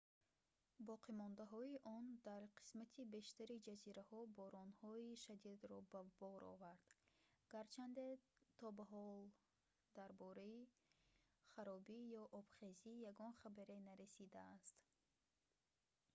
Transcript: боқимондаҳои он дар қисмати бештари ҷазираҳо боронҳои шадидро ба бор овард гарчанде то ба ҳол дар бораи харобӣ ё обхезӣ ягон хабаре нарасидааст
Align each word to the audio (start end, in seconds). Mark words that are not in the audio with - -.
боқимондаҳои 0.89 1.73
он 1.97 2.05
дар 2.27 2.41
қисмати 2.59 3.09
бештари 3.15 3.63
ҷазираҳо 3.67 4.19
боронҳои 4.39 5.19
шадидро 5.25 5.77
ба 5.91 6.01
бор 6.21 6.41
овард 6.53 6.83
гарчанде 7.53 8.07
то 8.59 8.65
ба 8.77 8.83
ҳол 8.93 9.21
дар 9.97 10.11
бораи 10.21 10.61
харобӣ 11.51 11.99
ё 12.21 12.23
обхезӣ 12.41 12.93
ягон 13.11 13.33
хабаре 13.41 13.77
нарасидааст 13.87 14.77